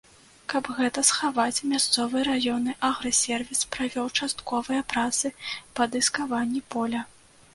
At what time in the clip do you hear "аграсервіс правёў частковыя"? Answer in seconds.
2.89-4.85